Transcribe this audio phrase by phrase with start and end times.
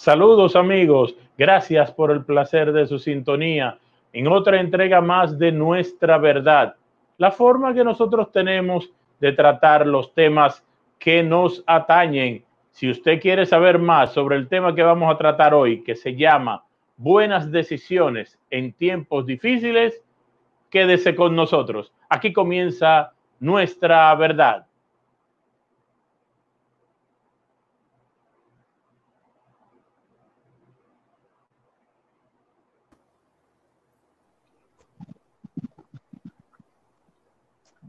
[0.00, 3.76] Saludos amigos, gracias por el placer de su sintonía
[4.14, 6.74] en otra entrega más de Nuestra Verdad,
[7.18, 8.90] la forma que nosotros tenemos
[9.20, 10.64] de tratar los temas
[10.98, 12.42] que nos atañen.
[12.70, 16.16] Si usted quiere saber más sobre el tema que vamos a tratar hoy, que se
[16.16, 16.64] llama
[16.96, 20.02] Buenas decisiones en tiempos difíciles,
[20.70, 21.92] quédese con nosotros.
[22.08, 24.64] Aquí comienza Nuestra Verdad.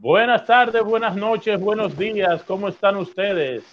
[0.02, 2.42] Buenas tardes, buenas noches, buenos días.
[2.48, 3.64] ¿Cómo están ustedes?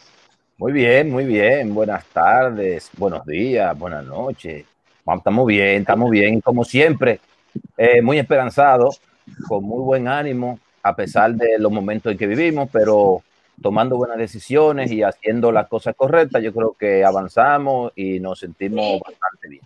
[0.59, 1.73] Muy bien, muy bien.
[1.75, 4.67] Buenas tardes, buenos días, buenas noches.
[5.07, 6.43] Estamos bien, estamos bien.
[6.43, 7.21] Como siempre,
[7.79, 8.91] eh, muy esperanzado,
[9.49, 13.23] con muy buen ánimo, a pesar de los momentos en que vivimos, pero
[13.63, 19.01] tomando buenas decisiones y haciendo las cosas correctas, yo creo que avanzamos y nos sentimos
[19.01, 19.63] bastante bien.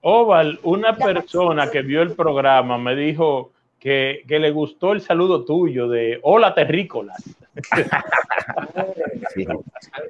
[0.00, 5.88] Oval, una persona que vio el programa me dijo que, le gustó el saludo tuyo
[5.88, 7.22] de Hola Terrícolas.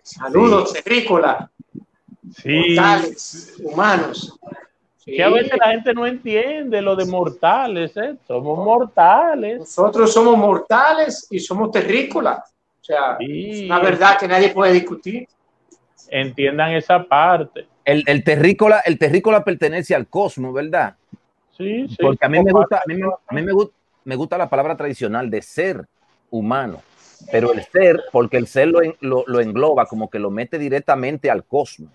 [0.03, 1.51] Saludos, terrícolas.
[2.35, 2.77] Sí.
[3.63, 4.39] humanos.
[5.05, 8.17] Que a veces la gente no entiende lo de mortales, ¿eh?
[8.27, 9.61] Somos mortales.
[9.61, 12.39] Nosotros somos mortales y somos terrícolas.
[12.81, 15.29] O sea, es una verdad que nadie puede discutir.
[16.09, 17.69] Entiendan esa parte.
[17.85, 20.97] El, el, terrícola, el terrícola pertenece al cosmos, ¿verdad?
[21.57, 21.97] Sí, sí.
[22.01, 22.95] Porque a mí me gusta, a mí,
[23.43, 25.87] me, gusta, me gusta la palabra tradicional de ser
[26.31, 26.83] humano,
[27.31, 31.45] pero el ser, porque el ser lo, lo, engloba, como que lo mete directamente al
[31.45, 31.91] cosmos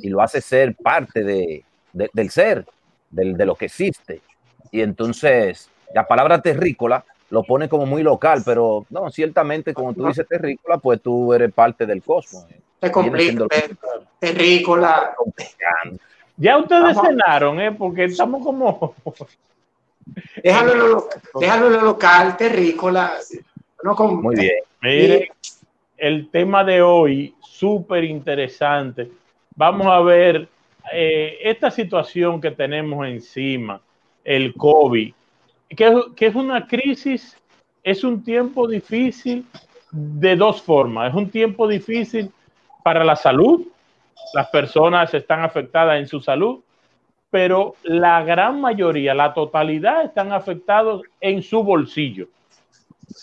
[0.00, 2.64] y lo hace ser parte de, del ser,
[3.10, 4.22] del, de lo que existe.
[4.70, 10.06] Y entonces, la palabra terrícola lo pone como muy local, pero no, ciertamente, como tú
[10.06, 12.46] dices terrícola, pues tú eres parte del cosmos.
[12.80, 13.46] Te complica,
[14.18, 15.14] terrícola.
[16.36, 17.72] Ya ustedes cenaron, ¿eh?
[17.72, 18.94] Porque estamos como...
[20.42, 21.08] déjalo, en lo,
[21.40, 23.14] déjalo lo local, terrícola.
[23.82, 24.56] No Muy bien.
[24.82, 25.30] Mire,
[25.96, 29.10] el tema de hoy, súper interesante.
[29.54, 30.48] Vamos a ver
[30.92, 33.80] eh, esta situación que tenemos encima,
[34.24, 35.14] el COVID,
[35.68, 37.36] que, que es una crisis,
[37.82, 39.46] es un tiempo difícil
[39.90, 41.10] de dos formas.
[41.10, 42.30] Es un tiempo difícil
[42.82, 43.66] para la salud,
[44.32, 46.60] las personas están afectadas en su salud,
[47.30, 52.28] pero la gran mayoría, la totalidad, están afectados en su bolsillo.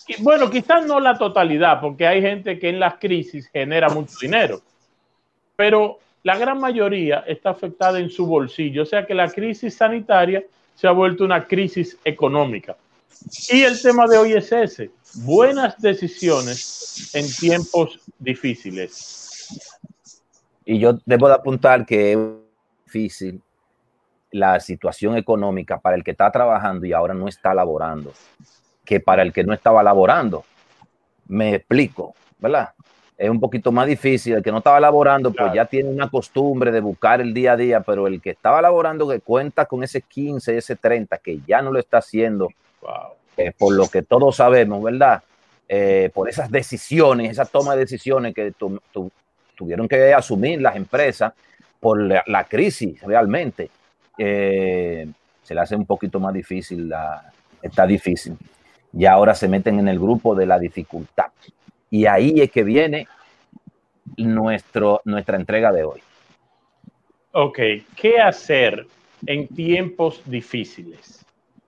[0.08, 4.14] Y bueno, quizás no la totalidad, porque hay gente que en las crisis genera mucho
[4.22, 4.62] dinero,
[5.56, 8.84] pero la gran mayoría está afectada en su bolsillo.
[8.84, 10.44] O sea que la crisis sanitaria
[10.76, 12.76] se ha vuelto una crisis económica.
[13.50, 19.22] Y el tema de hoy es ese, buenas decisiones en tiempos difíciles.
[20.66, 22.20] Y yo debo de apuntar que es
[22.86, 23.42] difícil
[24.32, 28.14] la situación económica para el que está trabajando y ahora no está laborando,
[28.86, 30.44] que para el que no estaba laborando.
[31.28, 32.70] Me explico, ¿verdad?
[33.18, 34.34] Es un poquito más difícil.
[34.34, 37.58] El que no estaba laborando, pues ya tiene una costumbre de buscar el día a
[37.58, 41.62] día, pero el que estaba laborando, que cuenta con ese 15, ese 30, que ya
[41.62, 42.50] no lo está haciendo,
[43.38, 45.22] eh, por lo que todos sabemos, ¿verdad?
[45.68, 48.82] Eh, por esas decisiones, esa toma de decisiones que tu,
[49.62, 51.34] tuvieron que asumir las empresas
[51.80, 53.70] por la, crisis realmente.
[54.18, 55.08] Eh,
[55.44, 58.36] se le hace un poquito más difícil, la, está difícil.
[58.92, 61.28] Y ahora se meten en el grupo de la dificultad.
[61.92, 63.08] Y ahí es que viene
[64.18, 66.02] nuestro, nuestra entrega de hoy.
[67.34, 67.60] Ok,
[67.96, 68.88] ¿qué hacer
[69.28, 71.24] en tiempos difíciles?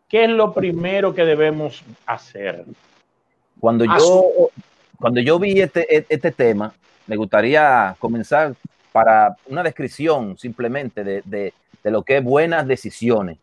[0.10, 2.66] ¿Qué es lo primero que debemos hacer?
[3.60, 4.50] Cuando yo,
[5.00, 6.74] cuando yo vi este, este tema,
[7.08, 8.56] me gustaría comenzar
[8.92, 11.54] para una descripción simplemente de,
[11.84, 13.38] lo que es buenas decisiones.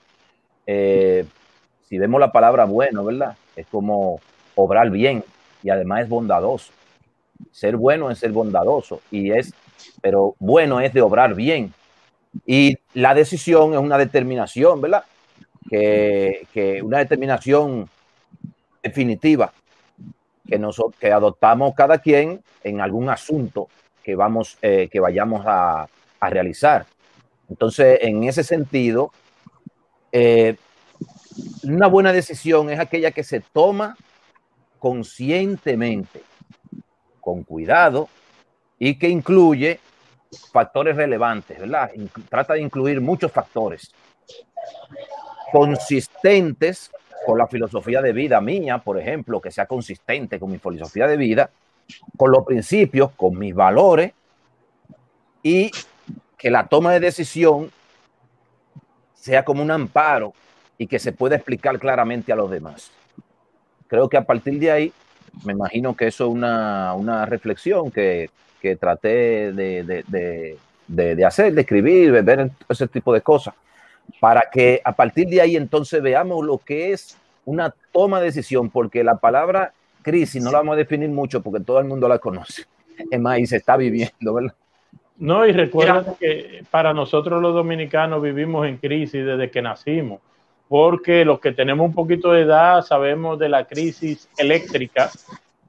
[0.67, 1.27] Eh,
[1.89, 3.37] si vemos la palabra bueno, ¿verdad?
[3.57, 4.21] Es como
[4.55, 5.25] obrar bien
[5.63, 6.73] y además es bondadoso.
[7.51, 9.53] Ser bueno es ser bondadoso y es,
[10.01, 11.75] pero bueno es de obrar bien.
[12.47, 15.05] Y la decisión es una determinación, ¿verdad?
[15.69, 17.89] Que, que una determinación
[18.83, 19.53] definitiva
[20.47, 23.69] que, nosotros, que adoptamos cada quien en algún asunto
[24.03, 25.89] que, vamos, eh, que vayamos a,
[26.23, 26.85] realizar.
[27.49, 29.11] Entonces, en ese sentido,
[30.13, 30.57] eh,
[31.63, 33.97] una buena decisión es aquella que se toma
[34.79, 36.21] conscientemente,
[37.23, 38.11] con cuidado
[38.79, 39.81] y que incluye
[40.53, 41.91] factores relevantes, ¿verdad?
[42.29, 43.91] Trata de incluir muchos factores
[45.51, 46.91] consistentes
[47.31, 51.17] con la filosofía de vida mía, por ejemplo, que sea consistente con mi filosofía de
[51.17, 51.49] vida,
[52.17, 54.13] con los principios, con mis valores
[55.45, 55.71] y
[56.37, 57.71] que la toma de decisión
[59.15, 60.35] sea como un amparo
[60.77, 62.91] y que se pueda explicar claramente a los demás.
[63.87, 64.93] Creo que a partir de ahí,
[65.45, 68.29] me imagino que eso es una, reflexión que,
[68.81, 73.55] traté de, hacer, de escribir, de ver ese tipo de cosas,
[74.19, 78.71] para que a partir de ahí entonces veamos lo que es una toma de decisión,
[78.71, 79.73] porque la palabra
[80.03, 82.65] crisis no la vamos a definir mucho porque todo el mundo la conoce.
[83.11, 84.55] Es más, y se está viviendo, ¿verdad?
[85.19, 90.21] No, y recuerda que para nosotros los dominicanos vivimos en crisis desde que nacimos,
[90.69, 95.11] porque los que tenemos un poquito de edad sabemos de la crisis eléctrica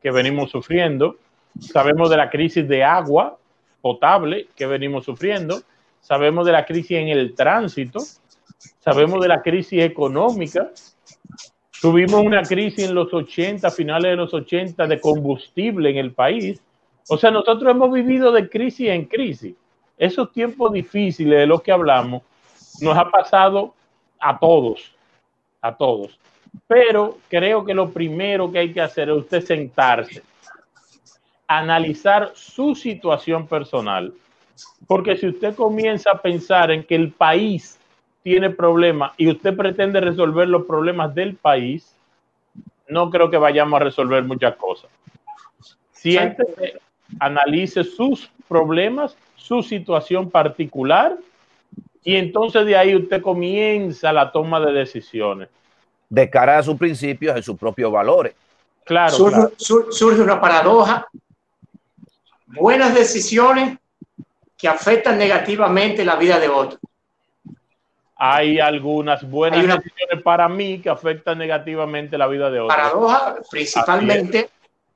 [0.01, 1.17] que venimos sufriendo,
[1.59, 3.37] sabemos de la crisis de agua
[3.81, 5.61] potable que venimos sufriendo,
[5.99, 7.99] sabemos de la crisis en el tránsito,
[8.79, 10.69] sabemos de la crisis económica.
[11.81, 16.61] Tuvimos una crisis en los 80, finales de los 80, de combustible en el país
[17.09, 19.53] o sea, nosotros hemos vivido de crisis en crisis.
[19.97, 22.23] Esos tiempos difíciles de los que hablamos
[22.79, 23.73] nos ha pasado
[24.17, 24.95] a todos,
[25.61, 26.17] a todos.
[26.67, 30.23] Pero creo que lo primero que hay que hacer es usted sentarse,
[31.47, 34.13] analizar su situación personal.
[34.87, 37.77] Porque si usted comienza a pensar en que el país
[38.23, 41.95] tiene problemas y usted pretende resolver los problemas del país,
[42.87, 44.89] no creo que vayamos a resolver muchas cosas.
[45.91, 46.79] Siéntese,
[47.19, 51.17] analice sus problemas, su situación particular
[52.03, 55.49] y entonces de ahí usted comienza la toma de decisiones.
[56.09, 58.33] De cara a sus principios y sus propios valores.
[58.83, 61.07] Claro surge, una paradoja.
[62.47, 63.77] Buenas decisiones
[64.57, 66.79] que afectan negativamente la vida de otros.
[68.23, 72.75] Hay algunas buenas decisiones para mí que afectan negativamente la vida de otros.
[72.75, 74.49] Paradoja, principalmente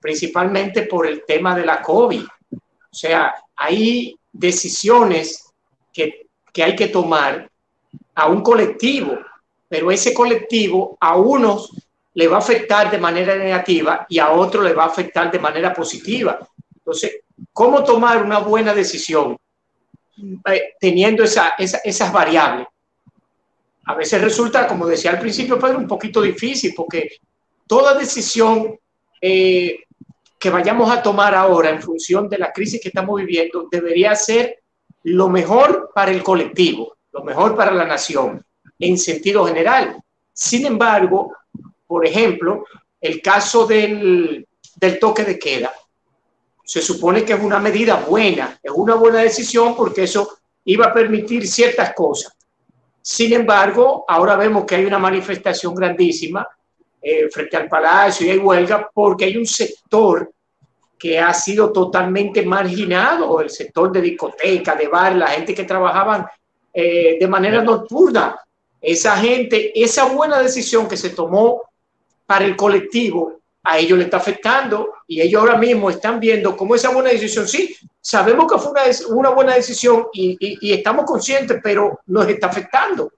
[0.06, 2.22] principalmente por el tema de la COVID.
[2.22, 5.52] O sea, hay decisiones
[5.92, 6.28] que,
[6.64, 7.50] hay que tomar
[8.14, 9.18] a un colectivo,
[9.68, 11.72] pero ese colectivo a unos
[12.14, 15.40] le va a afectar de manera negativa y a otros le va a afectar de
[15.40, 16.38] manera positiva.
[16.76, 19.36] Entonces, ¿cómo tomar una buena decisión
[20.46, 22.68] eh, teniendo esa, esas variables?
[23.86, 27.18] A veces resulta, como decía al principio, Pedro, un poquito difícil porque
[27.68, 28.78] toda decisión
[29.22, 29.84] eh,
[30.40, 34.60] que vayamos a tomar ahora en función de la crisis que estamos viviendo debería ser
[35.04, 38.44] lo mejor para el colectivo, lo mejor para la nación,
[38.80, 40.02] en sentido general.
[40.34, 41.34] Sin embargo,
[41.88, 42.66] por ejemplo,
[43.00, 45.72] el caso del, del toque de queda,
[46.64, 50.94] se supone que es una medida buena, es una buena decisión porque eso iba a
[50.94, 52.35] permitir ciertas cosas.
[53.08, 56.48] Sin embargo, ahora vemos que hay una manifestación grandísima
[57.00, 60.32] eh, frente al palacio y hay huelga porque hay un sector
[60.98, 66.26] que ha sido totalmente marginado, el sector de discoteca, de bar, la gente que trabajaban
[66.74, 68.40] eh, de manera nocturna.
[68.82, 71.62] Esa gente, esa buena decisión que se tomó
[72.26, 73.34] para el colectivo,
[73.66, 77.48] a ellos le está afectando y ellos ahora mismo están viendo cómo esa buena decisión,
[77.48, 78.72] sí, sabemos que fue
[79.10, 83.12] una, buena decisión y, estamos conscientes, pero nos está afectando.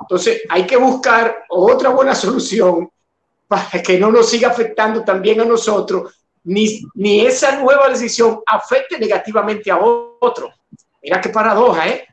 [0.00, 2.90] Entonces hay que buscar otra buena solución
[3.48, 9.70] para que no nos siga afectando también a nosotros ni, esa nueva decisión afecte negativamente
[9.70, 10.52] a otro.
[11.02, 12.06] Mira qué paradoja, ¿eh?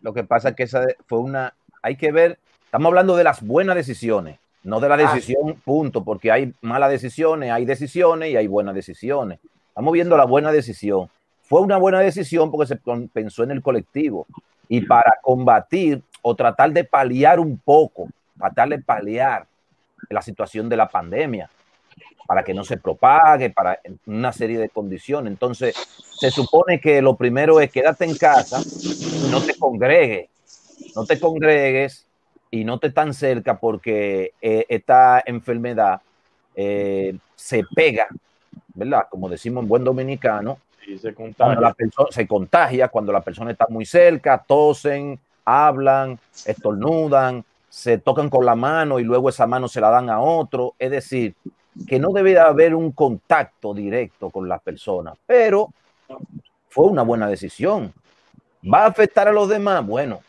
[0.00, 3.42] Lo que pasa es que esa fue una, hay que ver, estamos hablando de las
[3.42, 5.14] buenas decisiones, no de la ah.
[5.14, 9.38] decisión, punto, porque hay malas decisiones, hay decisiones y hay buenas decisiones.
[9.68, 11.08] Estamos viendo la buena decisión.
[11.42, 12.80] Fue una buena decisión porque se
[13.12, 14.26] pensó en el colectivo
[14.68, 19.46] y para combatir o tratar de paliar un poco, tratar de paliar
[20.10, 21.48] la situación de la pandemia
[22.26, 25.30] para que no se propague, para una serie de condiciones.
[25.30, 25.74] Entonces,
[26.18, 28.60] se supone que lo primero es quédate en casa,
[29.30, 30.28] no te congregues,
[30.94, 32.04] no te congregues
[32.50, 36.00] y no te tan cerca porque eh, esta enfermedad
[36.54, 38.06] eh, se pega,
[38.74, 39.06] ¿verdad?
[39.10, 40.58] Como decimos en buen dominicano,
[41.00, 41.60] se contagia.
[41.60, 48.30] la persona se contagia cuando la persona está muy cerca, tosen, hablan, estornudan, se tocan
[48.30, 50.74] con la mano y luego esa mano se la dan a otro.
[50.78, 51.34] Es decir,
[51.86, 55.68] que no debe haber un contacto directo con las personas, pero
[56.68, 57.92] fue una buena decisión.
[58.62, 59.86] ¿Va a afectar a los demás?
[59.86, 60.20] Bueno,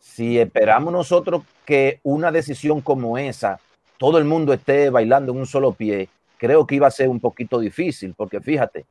[0.00, 3.60] si esperamos nosotros que una decisión como esa,
[3.98, 7.20] todo el mundo esté bailando en un solo pie, creo que iba a ser un
[7.20, 8.86] poquito difícil, porque fíjate,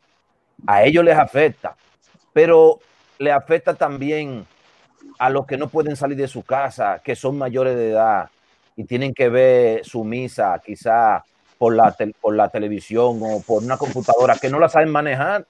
[0.68, 1.76] a ellos les afecta,
[2.32, 2.80] pero
[3.18, 4.46] le afecta también
[5.18, 8.30] a los que no pueden salir de su casa, que son mayores de edad
[8.76, 11.24] y tienen que ver su misa quizá
[11.58, 15.46] por la, por la televisión o por una computadora que no la saben manejar.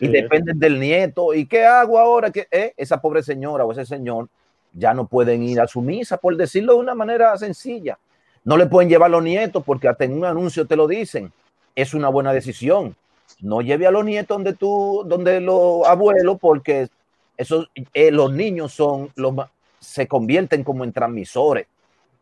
[0.00, 1.34] y dependen del nieto.
[1.34, 2.30] ¿Y qué hago ahora?
[2.30, 4.28] Que eh, esa pobre señora o ese señor
[4.72, 7.98] ya no pueden ir a su misa, por decirlo de una manera sencilla.
[8.44, 11.32] No le pueden llevar a los nietos porque hasta en un anuncio te lo dicen.
[11.74, 12.96] Es una buena decisión.
[13.40, 16.88] No lleve a los nietos donde tú, donde los abuelos, porque
[17.36, 19.34] esos, eh, los niños son los
[19.80, 21.66] se convierten como en transmisores.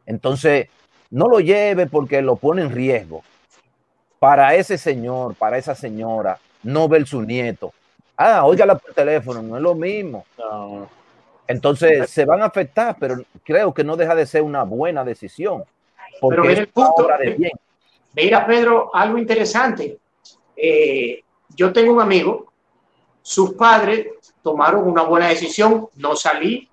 [0.06, 0.68] Entonces,
[1.10, 3.22] no lo lleve porque lo pone en riesgo.
[4.18, 7.72] Para ese señor, para esa señora, no ver su nieto.
[8.16, 10.24] Ah, óigala por teléfono, no es lo mismo.
[11.48, 15.64] Entonces se van a afectar, pero creo que no deja de ser una buena decisión.
[16.20, 17.52] Porque pero el punto, de bien.
[18.14, 19.98] Mira, Pedro, algo interesante.
[20.54, 21.22] Eh,
[21.56, 22.52] yo tengo un amigo,
[23.22, 24.08] sus padres
[24.42, 26.68] tomaron una buena decisión, no salí.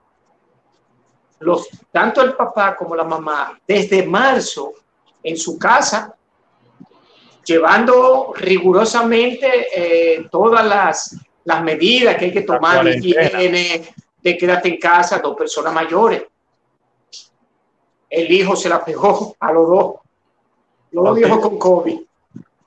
[1.39, 4.74] Los, tanto el papá como la mamá, desde marzo
[5.24, 6.15] en su casa,
[7.46, 13.94] llevando rigurosamente eh, todas las, las, medidas que hay que tomar, higiene,
[14.25, 16.24] de quédate en casa, dos personas mayores.
[18.10, 19.96] El hijo se la pegó a los dos,
[20.89, 22.00] los dos viejos con COVID.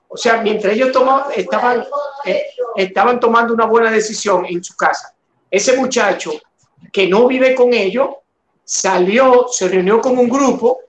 [0.07, 1.85] O sea, mientras ellos tomaban, estaban,
[2.23, 2.45] eh,
[2.77, 5.13] estaban tomando una buena decisión en su casa,
[5.51, 6.31] ese muchacho
[6.93, 8.07] que no vive con ellos
[8.63, 10.79] salió, se reunió con un grupo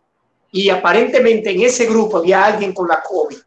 [0.52, 3.38] y aparentemente en ese grupo había alguien con la COVID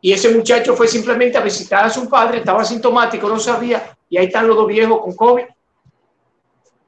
[0.00, 4.18] y ese muchacho fue simplemente a visitar a su padre, estaba asintomático, no sabía, y
[4.18, 5.44] ahí están los dos viejos con COVID.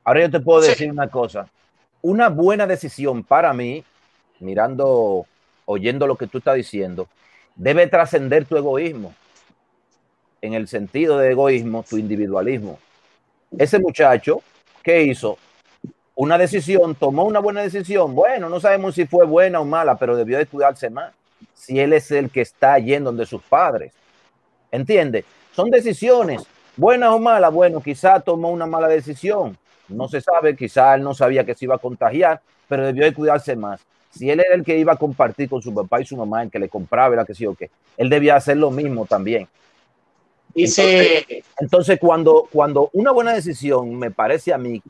[0.04, 1.49] Ahora yo te puedo decir una cosa.
[2.02, 3.85] Una buena decisión para mí,
[4.38, 5.26] mirando,
[5.66, 7.09] oyendo lo que tú estás diciendo,
[7.54, 9.14] debe trascender tu egoísmo.
[10.40, 12.78] En el sentido de egoísmo, tu individualismo.
[13.59, 14.42] Ese muchacho,
[14.83, 15.37] ¿qué hizo?
[16.14, 18.14] Una decisión, tomó una buena decisión.
[18.14, 21.12] Bueno, no sabemos si fue buena o mala, pero debió de estudiarse más
[21.54, 23.92] si él es el que está yendo donde sus padres.
[24.71, 25.25] ¿Entiende?
[25.52, 26.42] Son decisiones,
[26.76, 27.52] buenas o malas.
[27.52, 29.57] Bueno, quizá tomó una mala decisión.
[29.90, 33.14] No se sabe, quizá él no sabía que se iba a contagiar, pero debió de
[33.14, 33.80] cuidarse más.
[34.11, 36.50] Si él era el que iba a compartir con su papá y su mamá, el
[36.50, 39.47] que le compraba, la que sí o qué, él debía hacer lo mismo también.
[40.54, 44.82] Dice, entonces, cuando, cuando una buena decisión, me parece a mí,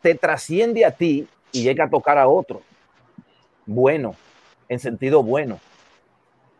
[0.00, 2.62] te trasciende a ti y llega a tocar a otro,
[3.66, 4.16] bueno,
[4.68, 5.60] en sentido bueno.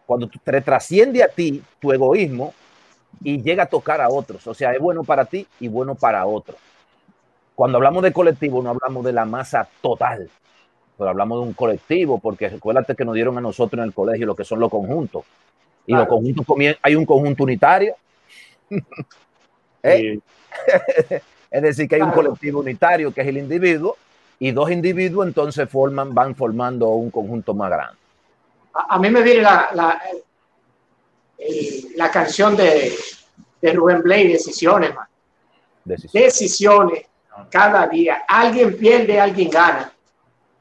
[0.07, 2.52] Cuando te trasciende a ti tu egoísmo
[3.23, 6.26] y llega a tocar a otros, o sea, es bueno para ti y bueno para
[6.26, 6.57] otros.
[7.54, 10.28] Cuando hablamos de colectivo no hablamos de la masa total,
[10.97, 14.26] pero hablamos de un colectivo, porque recuérdate que nos dieron a nosotros en el colegio
[14.26, 15.25] lo que son los conjuntos.
[15.87, 16.47] Y los conjuntos
[16.81, 17.97] hay un conjunto unitario.
[19.83, 20.19] ¿Eh?
[21.50, 23.97] es decir, que hay un colectivo unitario que es el individuo
[24.38, 28.02] y dos individuos entonces forman, van formando un conjunto más grande
[28.75, 30.00] a, mí me viene la, la,
[31.97, 32.95] la canción de,
[33.61, 34.93] de, Rubén Blay, Decisiones,
[35.85, 37.07] Decisiones.
[37.51, 38.25] cada día.
[38.29, 39.93] Alguien pierde, alguien gana.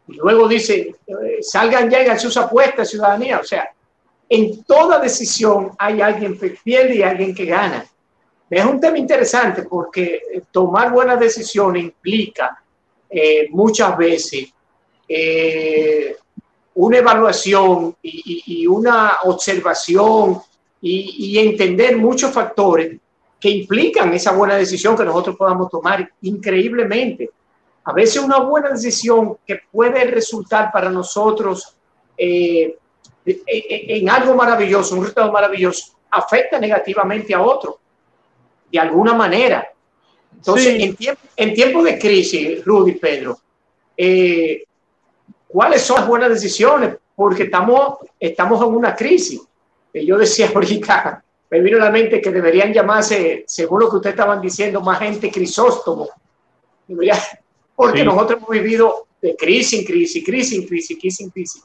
[0.07, 3.39] Y luego dice, eh, salgan ya y hagan sus apuestas, ciudadanía.
[3.39, 3.69] O sea,
[4.27, 7.85] en toda decisión hay alguien que pierde y alguien que gana.
[8.49, 12.61] Es un tema interesante porque eh, tomar buenas decisiones implica
[13.09, 14.53] eh, muchas veces
[16.73, 20.41] una evaluación y, una observación
[20.81, 22.97] y, entender muchos factores
[23.39, 27.29] que implican esa buena decisión que nosotros podamos tomar increíblemente.
[27.83, 31.75] A veces una buena decisión que puede resultar para nosotros
[32.17, 32.75] eh,
[33.25, 37.79] en algo maravilloso, un resultado maravilloso, afecta negativamente a otro,
[38.71, 39.67] de alguna manera.
[40.35, 43.37] Entonces, en, tiempo, en tiempos de crisis, Rudy, Pedro,
[43.95, 44.63] eh,
[45.51, 46.95] ¿Cuáles son las buenas decisiones?
[47.13, 49.41] Porque estamos, estamos en una crisis.
[49.93, 54.13] Yo decía ahorita, me vino a la mente que deberían llamarse, según lo que ustedes
[54.13, 56.09] estaban diciendo, más gente crisóstomo.
[57.75, 61.63] porque nosotros hemos vivido de crisis en crisis, crisis en crisis, crisis en crisis.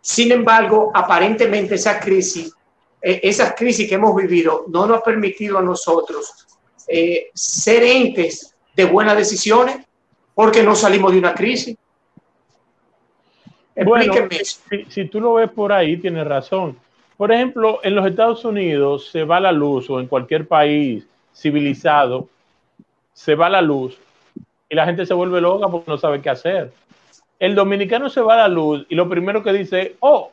[0.00, 2.52] Sin embargo, aparentemente esa crisis,
[3.00, 6.46] eh, esas crisis que hemos vivido no nos ha permitido a nosotros
[6.88, 9.78] eh, ser entes de buenas decisiones
[10.34, 11.76] porque no salimos de una crisis.
[13.84, 14.12] Bueno,
[14.68, 16.78] si, si, tú lo ves por ahí, tienes razón.
[17.22, 22.28] Por ejemplo, en los Estados Unidos se va la luz o en cualquier país civilizado
[23.12, 23.96] se va la luz
[24.68, 26.72] y la gente se vuelve loca porque no sabe qué hacer.
[27.38, 30.32] El dominicano se va la luz y lo primero que dice, oh,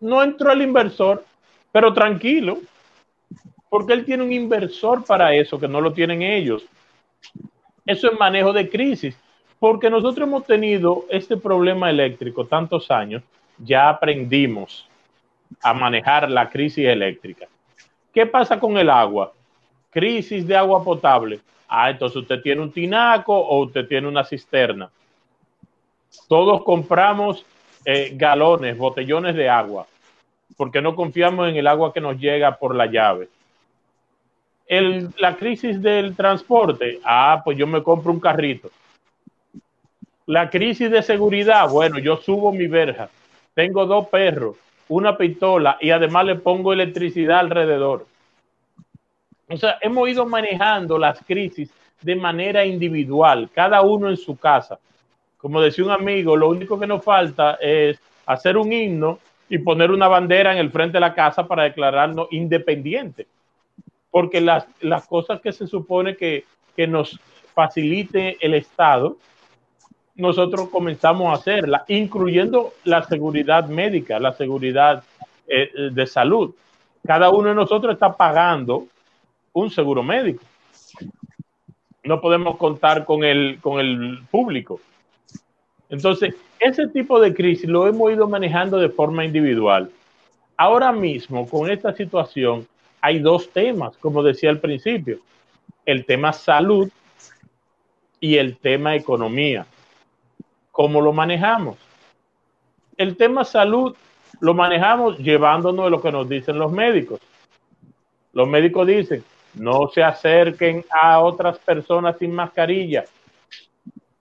[0.00, 1.22] no entró el inversor,
[1.70, 2.60] pero tranquilo,
[3.68, 6.64] porque él tiene un inversor para eso que no lo tienen ellos.
[7.84, 9.14] Eso es manejo de crisis
[9.58, 13.22] porque nosotros hemos tenido este problema eléctrico tantos años,
[13.58, 14.88] ya aprendimos
[15.60, 17.46] a manejar la crisis eléctrica.
[18.12, 19.32] ¿Qué pasa con el agua?
[19.90, 21.40] Crisis de agua potable.
[21.68, 24.90] Ah, entonces usted tiene un tinaco o usted tiene una cisterna.
[26.28, 27.44] Todos compramos
[27.84, 29.86] eh, galones, botellones de agua,
[30.56, 33.28] porque no confiamos en el agua que nos llega por la llave.
[35.18, 38.70] la crisis del transporte, ah, pues yo me compro un carrito.
[40.26, 43.08] La crisis de seguridad, bueno, yo subo mi verja,
[43.54, 44.56] tengo dos perros,
[44.88, 48.06] una pistola y además le pongo electricidad alrededor.
[49.48, 51.70] O sea, hemos ido manejando las crisis
[52.00, 54.78] de manera individual, cada uno en su casa.
[55.36, 59.90] Como decía un amigo, lo único que nos falta es hacer un himno y poner
[59.90, 63.26] una bandera en el frente de la casa para declararnos independientes.
[64.10, 66.44] Porque las, las cosas que se supone que,
[66.76, 67.18] que nos
[67.54, 69.16] facilite el Estado,
[70.14, 75.02] nosotros comenzamos a hacerla, incluyendo la seguridad médica, la seguridad
[75.46, 76.54] eh, de salud.
[77.06, 78.86] Cada uno de nosotros está pagando
[79.52, 80.42] un seguro médico.
[82.04, 84.80] No podemos contar con el, con el público.
[85.88, 89.90] Entonces, ese tipo de crisis lo hemos ido manejando de forma individual.
[90.56, 92.66] Ahora mismo, con esta situación,
[93.00, 95.18] hay dos temas, como decía al principio,
[95.84, 96.88] el tema salud
[98.20, 99.66] y el tema economía.
[100.72, 101.78] ¿Cómo lo manejamos?
[102.96, 103.94] El tema salud
[104.40, 107.20] lo manejamos llevándonos de lo que nos dicen los médicos.
[108.32, 109.22] Los médicos dicen,
[109.54, 113.04] no se acerquen a otras personas sin mascarilla,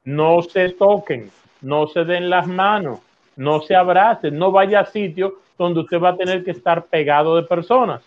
[0.04, 1.32] no se toquen,
[1.62, 3.00] no se den las manos,
[3.36, 7.36] no se abracen, no vaya a sitio donde usted va a tener que estar pegado
[7.38, 8.02] de personas.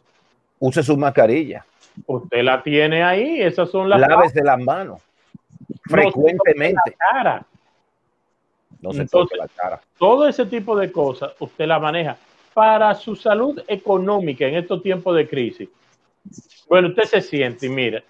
[0.61, 1.65] Use su mascarilla.
[2.07, 4.01] Usted la tiene ahí, esas son las...
[4.01, 5.01] Lávese las manos
[5.85, 6.97] frecuentemente.
[7.11, 7.45] cara.
[8.85, 9.81] No se toque la cara.
[9.99, 12.17] Todo ese tipo de cosas usted la maneja
[12.53, 15.69] para su salud económica en estos tiempos de crisis.
[16.69, 18.03] Bueno, usted se siente y mira,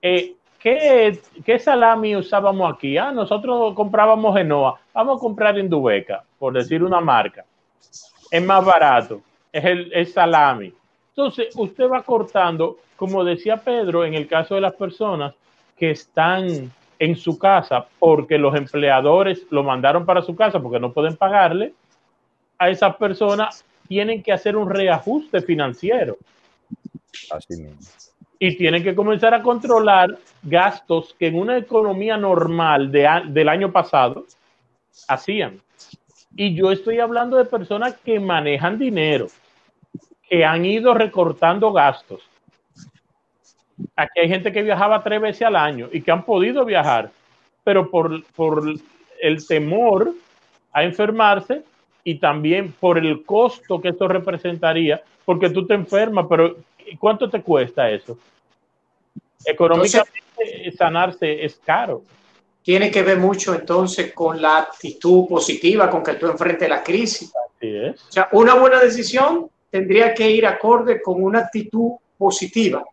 [0.00, 2.96] eh, ¿qué, ¿qué, salami usábamos aquí?
[2.96, 7.44] Ah, nosotros comprábamos Genoa, vamos a comprar Indubeca, por decir una marca.
[8.30, 9.20] Es más barato,
[9.52, 10.72] es el salami.
[11.10, 15.34] Entonces, usted va cortando, como decía Pedro, en el caso de las personas
[15.76, 20.92] que están en su casa porque los empleadores lo mandaron para su casa porque no
[20.92, 21.74] pueden pagarle,
[22.56, 26.16] a esas personas tienen que hacer un reajuste financiero.
[27.32, 27.80] Así mismo.
[28.38, 33.72] Y tienen que comenzar a controlar gastos que en una economía normal de, del año
[33.72, 34.26] pasado
[35.08, 35.60] hacían.
[36.36, 39.26] Y yo estoy hablando de personas que manejan dinero,
[40.28, 42.22] que han ido recortando gastos
[43.96, 47.10] Aquí hay gente que viajaba tres veces al año y que han podido viajar,
[47.64, 48.62] pero por, por
[49.20, 50.12] el temor
[50.72, 51.62] a enfermarse
[52.04, 56.56] y también por el costo que esto representaría, porque tú te enfermas, pero
[56.98, 58.18] ¿cuánto te cuesta eso?
[59.44, 62.02] Económicamente sanarse es caro.
[62.62, 67.32] Tiene que ver mucho entonces con la actitud positiva con que tú enfrentes la crisis.
[67.56, 68.02] Así es.
[68.08, 72.84] O sea, una buena decisión tendría que ir acorde con una actitud positiva.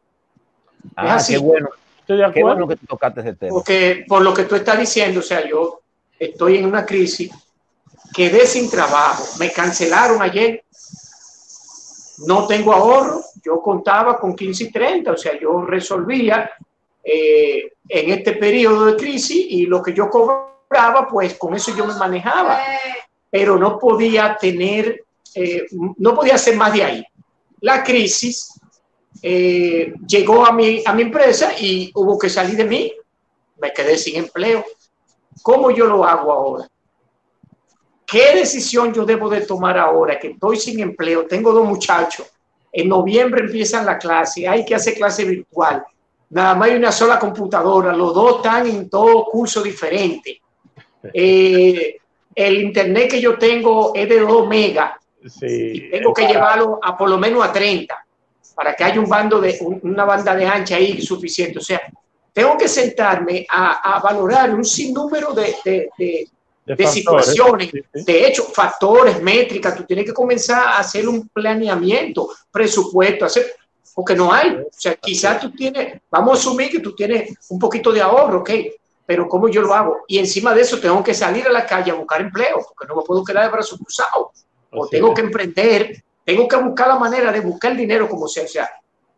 [0.96, 1.70] Ah, qué bueno.
[2.00, 2.34] Estoy de acuerdo.
[2.34, 3.52] Qué bueno que tocaste ese tema.
[3.52, 5.82] Porque por lo que tú estás diciendo, o sea, yo
[6.18, 7.32] estoy en una crisis,
[8.14, 10.64] quedé sin trabajo, me cancelaron ayer,
[12.26, 16.52] no tengo ahorro, yo contaba con 15 y 30, o sea, yo resolvía
[17.04, 21.86] eh, en este periodo de crisis y lo que yo cobraba, pues con eso yo
[21.86, 22.60] me manejaba,
[23.30, 25.04] pero no podía tener,
[25.36, 25.66] eh,
[25.98, 27.06] no podía hacer más de ahí.
[27.62, 28.59] La crisis
[29.22, 32.94] eh, llegó a mi, a mi empresa y hubo que salir de mí.
[33.58, 34.64] Me quedé sin empleo.
[35.42, 36.70] ¿Cómo yo lo hago ahora?
[38.06, 41.28] ¿Qué decisión yo debo de tomar ahora que estoy sin empleo?
[41.28, 42.28] Tengo dos muchachos.
[42.72, 44.48] En noviembre empiezan la clase.
[44.48, 45.84] Hay que hacer clase virtual.
[46.30, 47.94] Nada más hay una sola computadora.
[47.94, 50.42] Los dos están en todo curso diferente.
[51.14, 51.98] Eh,
[52.34, 54.94] el internet que yo tengo es de 2 megas.
[55.42, 58.06] y tengo que llevarlo a por lo menos a 30
[58.60, 61.60] para que haya un bando de, una banda de ancha ahí suficiente.
[61.60, 61.82] O sea,
[62.34, 65.56] tengo que sentarme a, valorar un sinnúmero de,
[65.98, 66.28] de,
[66.66, 69.78] de, situaciones, de hecho, factores, métricas.
[69.78, 73.56] Tú tienes que comenzar a hacer un planeamiento, presupuesto, hacer,
[73.96, 74.58] porque no hay.
[74.58, 78.40] O sea, quizás tú tienes, vamos a asumir que tú tienes un poquito de ahorro,
[78.40, 78.50] ok,
[79.06, 80.00] pero ¿cómo yo lo hago?
[80.06, 82.98] Y encima de eso tengo que salir a la calle a buscar empleo, porque no
[82.98, 84.28] me puedo quedar de brazos cruzados.
[84.70, 88.44] O tengo que emprender tengo que buscar la manera de buscar el dinero como sea.
[88.44, 88.70] O sea,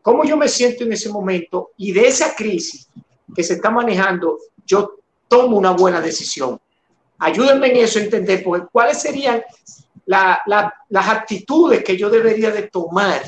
[0.02, 2.88] cómo yo me siento en ese momento y de esa crisis
[3.36, 4.96] que se está manejando, yo
[5.28, 6.60] tomo una buena decisión.
[7.20, 9.44] Ayúdenme en eso a entender, pues, cuáles serían
[10.06, 13.22] las actitudes que yo debería de tomar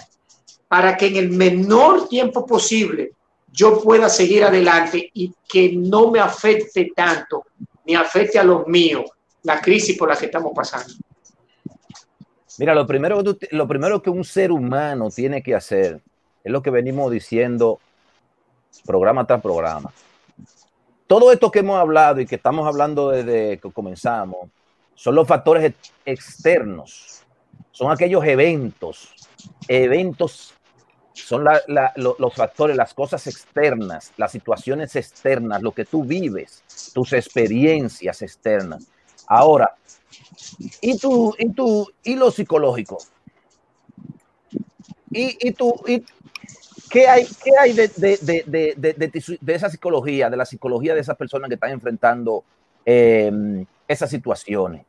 [0.68, 3.14] para que en el menor tiempo posible
[3.52, 7.46] yo pueda seguir adelante y que no me afecte tanto,
[7.86, 9.04] ni afecte a los míos,
[9.44, 10.94] la crisis por la que estamos pasando.
[12.60, 16.02] Mira, lo primero, lo primero que un ser humano tiene que hacer
[16.44, 17.80] es lo que venimos diciendo
[18.86, 19.92] programa tras programa.
[21.08, 24.50] Todo esto que hemos hablado y que estamos hablando desde que comenzamos
[24.96, 25.74] son los factores
[26.06, 27.24] externos,
[27.72, 29.14] son aquellos eventos,
[29.68, 30.54] eventos
[31.14, 31.46] son
[31.96, 36.64] los factores, las cosas externas, las situaciones externas, lo que tú vives,
[36.94, 38.88] tus experiencias externas.
[39.28, 39.76] Ahora,
[40.82, 42.98] ¿y tú, y tú, y lo psicológico?
[45.12, 46.04] ¿Y, y tú, y,
[46.90, 47.88] qué hay, qué hay de,
[49.42, 52.44] de, esa psicología, de la psicología de esas personas que están enfrentando
[52.86, 54.86] em, esas situaciones?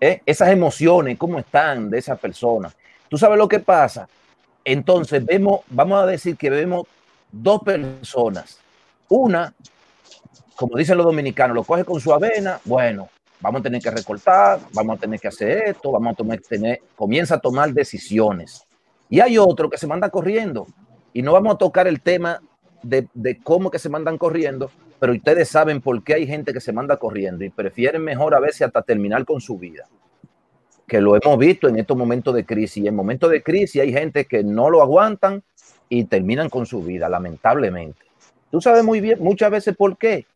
[0.00, 0.20] ¿Eh?
[0.26, 2.76] Esas emociones, ¿cómo están de esas personas?
[3.08, 4.08] ¿Tú sabes lo que pasa?
[4.64, 6.86] Entonces vemos, vamos a decir que vemos
[7.30, 8.58] dos personas.
[9.08, 9.54] Una,
[10.56, 13.08] como dicen los dominicanos, lo coge con su avena, bueno,
[13.42, 16.80] vamos a tener que recortar, vamos a tener que hacer esto, vamos a tomar, tener,
[16.96, 18.64] comienza a tomar decisiones.
[19.10, 20.66] Y hay otro que se manda corriendo.
[21.12, 22.40] Y no vamos a tocar el tema
[22.82, 26.60] de, de cómo que se mandan corriendo, pero ustedes saben por qué hay gente que
[26.60, 29.86] se manda corriendo y prefieren mejor a veces hasta terminar con su vida
[30.92, 32.84] que lo hemos visto en estos momentos de crisis.
[32.84, 35.42] En momentos de crisis hay gente que no lo aguantan
[35.88, 37.98] y terminan con su vida, lamentablemente.
[38.50, 40.26] Tú sabes muy bien muchas veces por qué.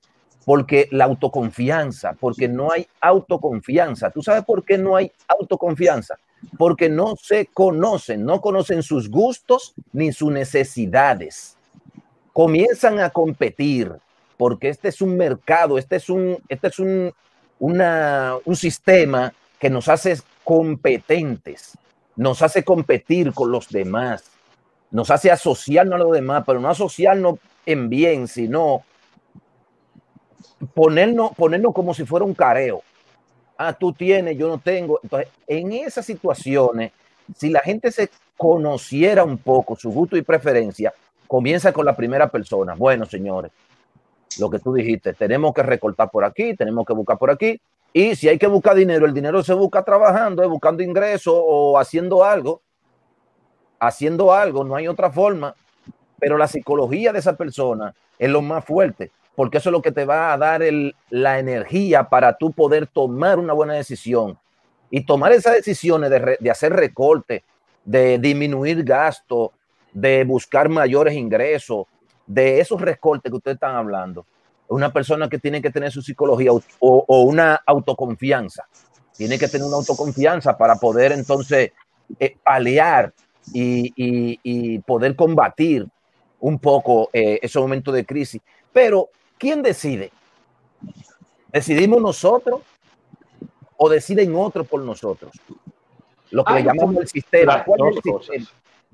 [0.46, 4.10] Porque la autoconfianza, porque no hay autoconfianza.
[4.10, 6.18] ¿Tú sabes por qué no hay autoconfianza?
[6.56, 11.58] Porque no se conocen, no conocen sus gustos ni sus necesidades.
[12.32, 13.92] Comienzan a competir
[14.38, 17.12] porque este es un mercado, este es un, este es un,
[17.58, 21.76] una, un sistema que nos hace competentes,
[22.14, 24.24] nos hace competir con los demás,
[24.90, 28.84] nos hace asociarnos a los demás, pero no asociarnos en bien, sino
[30.74, 31.32] ponernos,
[31.74, 32.82] como si fuera un careo.
[33.58, 35.00] Ah, tú tienes, yo no tengo.
[35.02, 36.92] Entonces, en esas situaciones,
[37.34, 40.92] si la gente se conociera un poco su gusto y preferencia,
[41.26, 42.74] comienza con la primera persona.
[42.74, 43.50] Bueno, señores,
[44.38, 47.60] lo que tú dijiste, tenemos que recortar por aquí, tenemos que buscar por aquí,
[47.92, 51.78] y si hay que buscar dinero, el dinero se busca trabajando, eh, buscando ingresos o
[51.78, 52.60] haciendo algo.
[53.80, 55.54] Haciendo algo, no hay otra forma.
[56.18, 59.92] Pero la psicología de esa persona es lo más fuerte, porque eso es lo que
[59.92, 60.62] te va a dar
[61.10, 64.38] la energía para tú poder tomar una buena decisión.
[64.90, 67.44] Y tomar esas decisiones de, de hacer recorte,
[67.84, 69.50] de disminuir gastos,
[69.92, 71.86] de buscar mayores ingresos,
[72.26, 74.24] de esos recortes que ustedes están hablando
[74.68, 78.66] una persona que tiene que tener su psicología o, una autoconfianza.
[79.16, 81.72] Tiene que tener una autoconfianza para poder entonces
[82.18, 83.12] eh, paliar
[83.52, 85.86] y, poder combatir
[86.40, 88.40] un poco eh, ese momento de crisis.
[88.72, 90.10] Pero, ¿quién decide?
[91.52, 92.60] ¿Decidimos nosotros
[93.76, 95.32] o deciden otros por nosotros?
[96.30, 97.64] Lo que le llamamos el sistema.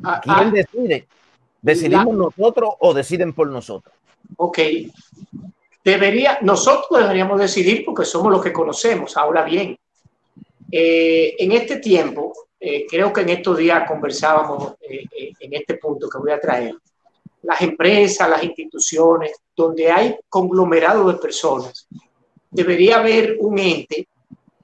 [0.04, 0.50] Ah, ¿Quién ah.
[0.50, 1.06] decide?
[1.60, 3.94] ¿Decidimos nosotros o deciden por nosotros?
[4.36, 4.58] Ok,
[5.84, 9.16] Debería, nosotros deberíamos decidir porque somos los que conocemos.
[9.16, 9.76] Ahora bien,
[10.70, 16.08] eh, en este tiempo, eh, creo que en estos días conversábamos eh, en este punto
[16.08, 16.76] que voy a traer,
[17.42, 21.86] las empresas, las instituciones, donde hay conglomerado de personas,
[22.50, 24.08] debería haber un ente.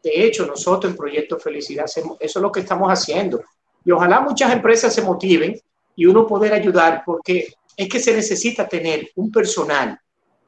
[0.03, 3.43] De hecho, nosotros en Proyecto Felicidad, eso es lo que estamos haciendo.
[3.85, 5.61] Y ojalá muchas empresas se motiven
[5.97, 9.99] y uno poder ayudar, porque es que se necesita tener un personal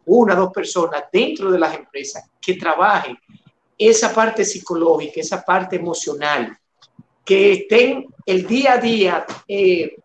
[0.07, 3.17] una o dos personas dentro de las empresas que trabajen
[3.79, 6.57] esa parte psicológica, esa parte emocional,
[7.25, 9.97] que estén el día a día eh,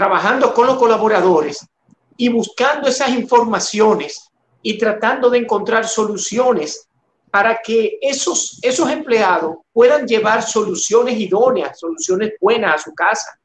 [0.00, 1.68] trabajando con los colaboradores
[2.16, 4.30] y buscando esas informaciones
[4.62, 6.88] y tratando de encontrar soluciones
[7.30, 13.38] para que esos, esos empleados puedan llevar soluciones idóneas, soluciones buenas a su casa.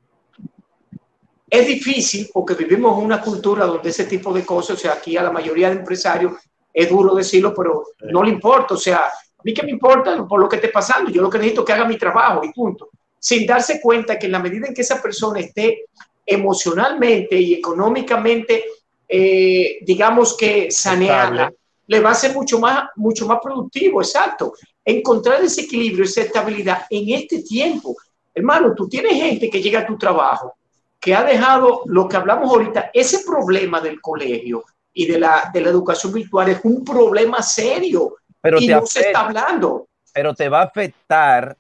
[1.49, 5.17] Es difícil porque vivimos en una cultura donde ese tipo de cosas, o sea, aquí
[5.17, 6.35] a la mayoría de empresarios
[6.73, 10.39] es duro decirlo, pero no le importa, o sea, a mí que me importa por
[10.39, 12.91] lo que esté pasando, yo lo que necesito es que haga mi trabajo y punto.
[13.19, 15.87] Sin darse cuenta que en la medida en que esa persona esté
[16.25, 18.63] emocionalmente y económicamente,
[19.07, 21.51] eh, digamos que saneada,
[21.88, 24.53] le va a ser mucho más, mucho más productivo, exacto.
[24.83, 27.95] Encontrar ese equilibrio, esa estabilidad en este tiempo.
[28.33, 30.55] Hermano, tú tienes gente que llega a tu trabajo
[30.99, 35.61] que ha dejado lo que hablamos ahorita, ese problema del colegio y de la, de
[35.61, 39.88] la educación virtual es un problema serio pero y no se está hablando.
[40.13, 41.55] Pero te va a afectar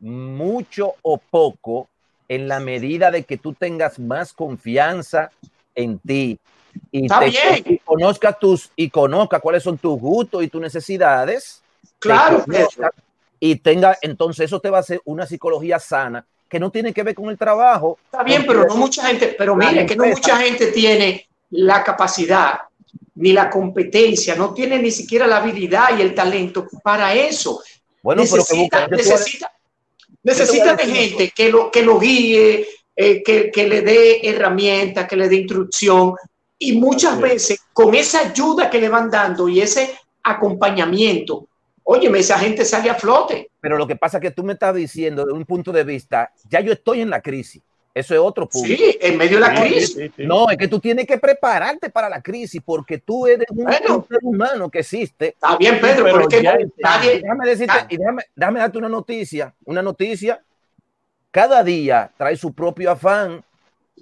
[0.00, 1.88] mucho o poco
[2.28, 5.30] en la medida de que tú tengas más confianza
[5.74, 6.38] en ti
[6.92, 7.64] y, bien.
[7.64, 11.62] y conozca tus y conozca cuáles son tus gustos y tus necesidades.
[11.82, 12.92] te Claro, conozca
[13.40, 17.02] y tenga entonces eso te va a hacer una psicología sana que no tiene que
[17.02, 17.98] ver con el trabajo.
[18.04, 22.60] Está bien, pero no mucha gente, pero mire que no mucha gente tiene la capacidad
[23.16, 27.60] ni la competencia, no tiene ni siquiera la habilidad y el talento para eso.
[28.02, 29.52] Bueno, pero que necesita,
[30.28, 35.16] necesita, de gente que lo, que lo guíe, eh, que, que le dé herramientas, que
[35.16, 36.14] le dé instrucción.
[36.58, 37.32] Y muchas Así es.
[37.32, 41.48] veces, con esa ayuda que le van dando y ese acompañamiento,
[41.84, 43.50] óyeme, esa gente sale a flote.
[43.60, 46.32] Pero lo que pasa es que tú me estás diciendo de un punto de vista,
[46.48, 47.62] ya yo estoy en la crisis.
[47.98, 48.66] Eso es otro punto.
[48.68, 49.92] Sí, en medio de la Sí, crisis.
[49.94, 50.26] sí, sí.
[50.26, 53.96] No, es que tú tienes que prepararte para la crisis porque tú eres un, Bueno.
[53.96, 55.28] un ser humano que existe.
[55.28, 56.96] Está bien, Pedro, Pero pero es que ya está.
[56.96, 60.40] Nadie, déjame decirte, y déjame, déjame darte una noticia, una noticia.
[61.30, 63.42] Cada día trae su propio afán,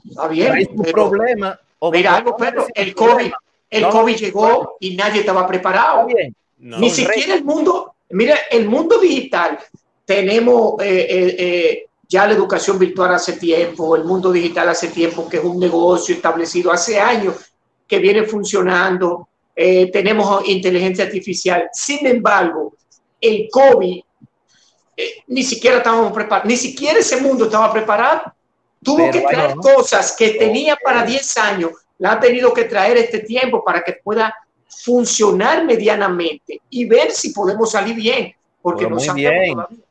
[0.08, 0.48] está bien.
[0.48, 1.58] trae su pero- problema.
[1.78, 3.30] O- Mira algo, Pedro, el COVID,
[3.70, 6.06] el No, COVID llegó y nadie estaba Está preparado.
[6.06, 6.34] bien.
[6.58, 6.78] No.
[6.78, 9.58] Ni siquiera el mundo, mira, el mundo digital,
[10.04, 15.28] tenemos eh, eh, eh, ya la educación virtual hace tiempo, el mundo digital hace tiempo,
[15.28, 17.34] que es un negocio establecido hace años
[17.86, 21.68] que viene funcionando, eh, tenemos inteligencia artificial.
[21.72, 22.74] Sin embargo,
[23.20, 24.00] el COVID,
[24.96, 28.32] eh, ni siquiera estábamos preparados, ni siquiera ese mundo estaba preparado.
[28.82, 29.62] Tuvo Pero que bueno, traer ¿no?
[29.62, 33.94] cosas que tenía para 10 años, la ha tenido que traer este tiempo para que
[33.94, 34.34] pueda
[34.68, 39.54] funcionar medianamente y ver si podemos salir bien, porque Pero no sabemos bien.
[39.54, 39.85] todavía.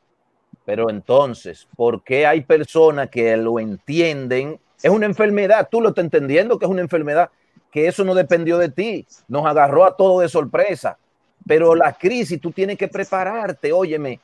[0.66, 4.58] Pero entonces, ¿por qué hay personas que lo entienden?
[4.82, 7.30] Es una enfermedad, tú lo estás entendiendo que es una enfermedad,
[7.70, 10.98] que eso no dependió de ti, nos agarró a todos de sorpresa.
[11.46, 14.18] Pero la crisis, tú tienes que prepararte, óyeme,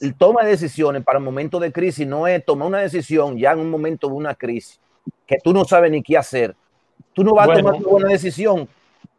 [0.00, 3.52] el toma de decisiones para el momento de crisis no es tomar una decisión ya
[3.52, 4.80] en un momento de una crisis,
[5.26, 6.56] que tú no sabes ni qué hacer.
[7.12, 7.60] Tú no vas Bueno.
[7.60, 8.66] a tomar una buena decisión,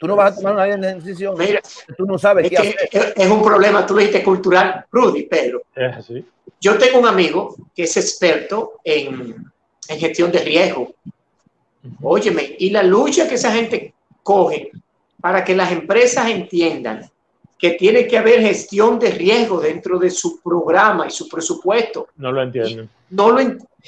[0.03, 1.61] tú no vas a tomar una decisión, Mira,
[1.97, 2.55] tú no sabes es qué
[2.89, 3.13] que hacer.
[3.15, 5.61] es- un problema, tú lo dijiste cultural, Rudy, Pedro.
[5.97, 6.25] Así.
[6.59, 9.33] Yo tengo un amigo que es experto en,
[9.87, 10.93] en gestión de riesgo.
[12.01, 14.71] Óyeme, y la lucha que esa gente coge
[15.21, 17.09] para que las empresas entiendan
[17.57, 22.09] que tiene que haber gestión de riesgo dentro de su programa y su presupuesto.
[22.17, 22.89] No lo entienden.
[23.09, 23.39] No lo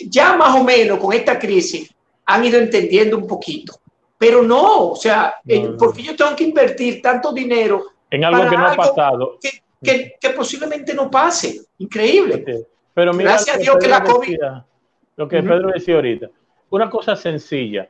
[0.10, 1.90] ya más o menos con esta crisis
[2.26, 3.78] han ido entendiendo un poquito,
[4.26, 5.78] pero no, o sea, No, eh, no.
[5.78, 9.38] porque yo tengo que invertir tanto dinero En algo que no ha algo- pasado.
[9.40, 9.50] que,
[9.84, 11.62] que, que posiblemente no pase.
[11.78, 12.66] Increíble.
[12.94, 14.66] Pero mira Gracias a Dios que la Pedro COVID- decía-
[15.18, 15.44] lo que.
[15.44, 16.30] Pedro decía ahorita.
[16.72, 17.88] Una cosa sencilla.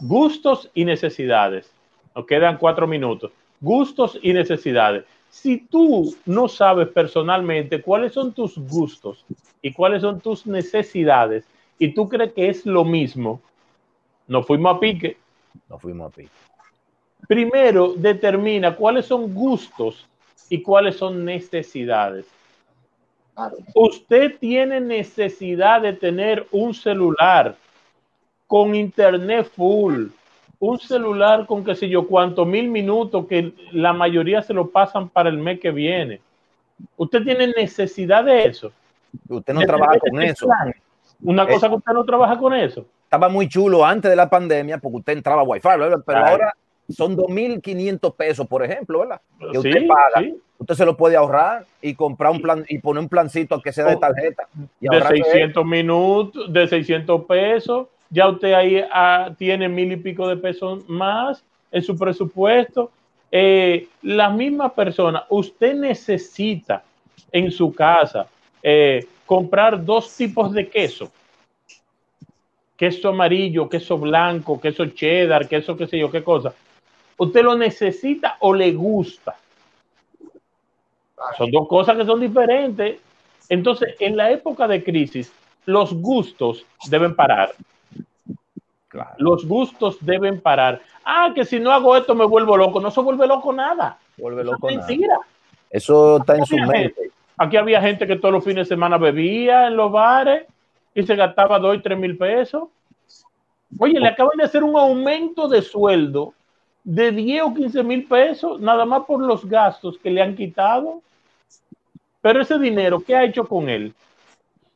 [0.00, 1.70] Gustos y necesidades.
[2.16, 3.30] Nos quedan cuatro minutos.
[3.60, 5.04] Gustos y necesidades.
[5.30, 9.24] Si tú no sabes personalmente cuáles son tus gustos
[9.62, 11.44] y cuáles son tus necesidades
[11.78, 13.40] y tú crees que es lo mismo,
[14.26, 15.16] nos fuimos a pique.
[15.68, 16.30] Nos fuimos a pique.
[17.26, 20.06] Primero determina cuáles son gustos
[20.48, 22.26] y cuáles son necesidades.
[23.34, 23.56] Claro.
[23.74, 27.56] Usted tiene necesidad de tener un celular
[28.46, 30.08] con internet full,
[30.58, 35.08] un celular con qué sé yo cuántos mil minutos que la mayoría se lo pasan
[35.08, 36.20] para el mes que viene.
[36.96, 38.72] Usted tiene necesidad de eso.
[39.28, 40.46] Usted no trabaja con eso.
[40.46, 40.74] plan.
[41.24, 42.84] Una cosa que usted no trabaja con eso.
[43.04, 46.02] estaba muy chulo antes de la pandemia porque usted entraba a Wi-Fi, ¿verdad?
[46.04, 46.26] pero Claro.
[46.26, 46.54] ahora
[46.90, 49.20] son 2.500 pesos, por ejemplo, ¿verdad?
[49.38, 50.20] Que usted Sí, paga.
[50.20, 50.34] sí.
[50.58, 53.86] Usted se lo puede ahorrar y comprar un plan y poner un plancito que sea
[53.86, 54.48] de Oh, tarjeta.
[54.80, 59.96] Y de ahorrarse 600 minutos, de 600 pesos, ya usted ahí ah, tiene mil y
[59.96, 62.90] pico de pesos más en su presupuesto.
[63.32, 66.82] Eh, la misma persona, usted necesita
[67.32, 68.26] en su casa
[68.62, 71.10] eh, comprar dos tipos de queso.
[72.76, 76.52] Queso amarillo, queso blanco, queso cheddar, queso qué sé yo, qué cosa.
[77.16, 79.36] ¿Usted lo necesita o le gusta?
[81.38, 82.98] Son dos cosas que son diferentes.
[83.48, 85.32] Entonces, en la época de crisis,
[85.66, 87.52] los gustos deben parar.
[88.88, 90.80] Claro, Los gustos deben parar.
[91.04, 92.80] Ah, que si no hago esto me vuelvo loco.
[92.80, 93.98] No se vuelve loco nada.
[94.16, 94.88] vuelve Eso loco es nada.
[94.88, 95.18] mentira.
[95.70, 97.10] Eso está en su mente.
[97.36, 100.46] Aquí había gente que todos los fines de semana bebía en los bares
[100.94, 102.68] y se gastaba dos y tres mil pesos.
[103.78, 106.32] Oye, le acaban de hacer un aumento de sueldo
[106.84, 111.00] de 10 o 15 mil pesos, nada más por los gastos que le han quitado.
[112.20, 113.92] Pero ese dinero, ¿qué ha hecho con él?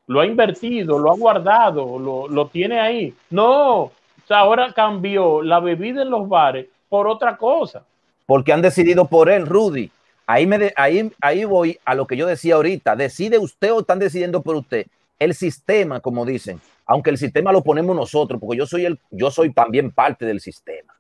[0.06, 3.14] Lo ha invertido, lo ha guardado, lo, lo tiene ahí.
[3.30, 3.92] No, o
[4.26, 7.84] sea, ahora cambió la bebida en los bares por otra cosa.
[8.26, 9.90] Porque han decidido por él, Rudy.
[10.28, 12.94] Ahí, me de- ahí, ahí voy a lo que yo decía ahorita.
[12.94, 14.86] ¿Decide usted o están decidiendo por usted?
[15.18, 19.30] el sistema, como dicen, aunque el sistema lo ponemos nosotros, porque yo soy, el, yo
[19.30, 20.94] soy también parte del sistema.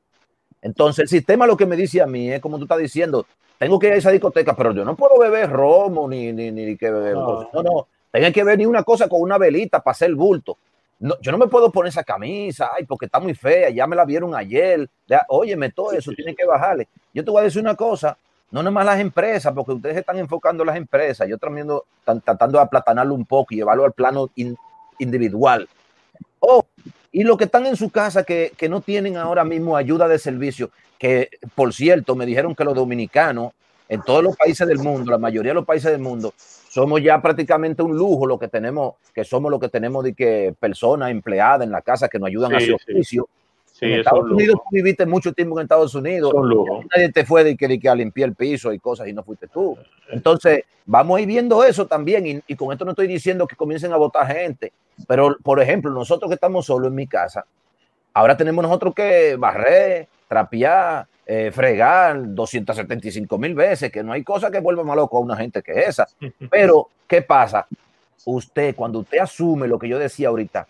[0.60, 3.26] Entonces, el sistema lo que me dice a mí es, como tú estás diciendo,
[3.58, 6.76] tengo que ir a esa discoteca, pero yo no puedo beber romo ni, ni, ni
[6.76, 7.14] que beber.
[7.14, 7.86] No, no, no.
[8.10, 10.58] tengo que ver ni una cosa con una velita para hacer bulto.
[11.00, 13.94] No, yo no me puedo poner esa camisa, ay, porque está muy fea, ya me
[13.94, 14.88] la vieron ayer.
[15.28, 16.88] óyeme, todo eso tiene que bajarle.
[17.14, 18.18] Yo te voy a decir una cosa,
[18.50, 21.68] no nomás las empresas, porque ustedes están enfocando las empresas, yo también
[22.24, 24.30] tratando de aplatanarlo un poco y llevarlo al plano
[24.98, 25.68] individual.
[26.40, 26.64] Oh,
[27.12, 30.18] y los que están en su casa que, que, no tienen ahora mismo ayuda de
[30.18, 33.52] servicio, que por cierto me dijeron que los dominicanos
[33.88, 36.34] en todos los países del mundo, la mayoría de los países del mundo,
[36.68, 40.54] somos ya prácticamente un lujo lo que tenemos, que somos lo que tenemos de que
[40.58, 43.28] personas empleadas en la casa que nos ayudan a su oficio.
[43.80, 46.32] En Estados Unidos tú viviste mucho tiempo en Estados Unidos.
[46.94, 49.22] Nadie te fue de que, de que a limpiar el piso y cosas y no
[49.22, 49.76] fuiste tú.
[50.10, 52.26] Entonces, vamos a ir viendo eso también.
[52.26, 54.72] Y, y, con esto no estoy diciendo que comiencen a votar gente.
[55.06, 57.44] Pero, por ejemplo, nosotros que estamos solos en mi casa,
[58.14, 64.50] ahora tenemos nosotros que barrer, trapear, eh, fregar 275 mil veces, que no hay cosa
[64.50, 66.06] que vuelva más loco a una gente que esa.
[66.50, 67.66] Pero, ¿qué pasa?
[68.24, 70.66] Usted, cuando usted asume lo que yo decía ahorita,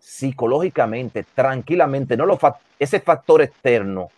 [0.00, 2.38] psicológicamente, tranquilamente, no lo
[2.78, 4.08] ese factor externo,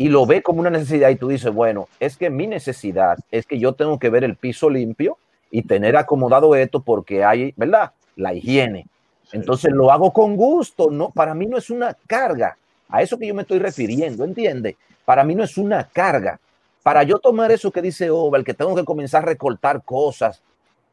[0.00, 3.44] y lo ve como una necesidad y tú dices, bueno, es que mi necesidad es
[3.44, 5.18] que yo tengo que ver el piso limpio
[5.50, 7.92] y tener acomodado esto porque hay, ¿verdad?
[8.16, 8.86] La higiene.
[9.32, 12.56] Entonces lo hago con gusto, no, para mí no es una carga.
[12.88, 14.78] A eso que yo me estoy refiriendo, ¿entiende?
[15.04, 16.40] Para mí no es una carga.
[16.82, 20.40] Para yo tomar eso que dice Oval, que tengo que comenzar a recortar cosas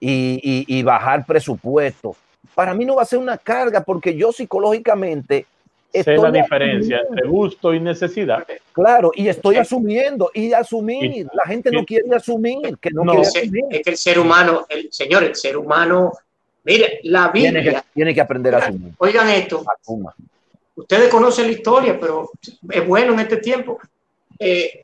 [0.02, 2.18] y, bajar presupuesto,
[2.56, 5.46] para mí no va a ser una carga porque yo psicológicamente
[6.04, 8.46] sé la diferencia entre gusto y necesidad.
[8.72, 11.28] Claro, y estoy asumiendo y asumir.
[11.34, 13.64] La gente no quiere asumir, que no, quiere asumir.
[13.72, 16.14] Es que el ser humano, el señor, el ser humano,
[16.64, 17.84] mire, la Biblia.
[17.94, 18.94] Tiene que, aprender a asumir.
[18.98, 19.64] Oigan esto.
[20.76, 22.30] Ustedes conocen la historia, pero
[22.70, 23.80] es bueno en este tiempo.
[24.38, 24.84] Eh,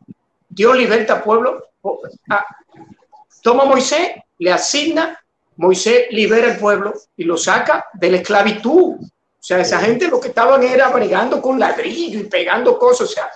[0.49, 1.63] Dios liberta al pueblo.
[2.29, 2.45] Ah,
[3.41, 5.22] toma a Moisés, le asigna,
[5.57, 8.95] Moisés libera al pueblo y lo saca de la esclavitud.
[8.95, 13.13] O sea, esa gente lo que estaban era bregando con ladrillo y pegando cosas, o
[13.13, 13.29] sea,